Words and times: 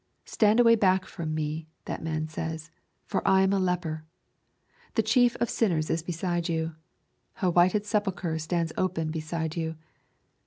Stand 0.25 0.59
away 0.59 0.73
back 0.73 1.05
from 1.05 1.35
me, 1.35 1.67
that 1.85 2.01
man 2.01 2.27
says, 2.27 2.71
for 3.05 3.21
I 3.27 3.41
am 3.43 3.53
a 3.53 3.59
leper. 3.59 4.03
The 4.95 5.03
chief 5.03 5.35
of 5.35 5.47
sinners 5.47 5.91
is 5.91 6.01
beside 6.01 6.49
you. 6.49 6.73
A 7.43 7.51
whited 7.51 7.85
sepulchre 7.85 8.39
stands 8.39 8.73
open 8.79 9.11
beside 9.11 9.55
you. 9.55 9.75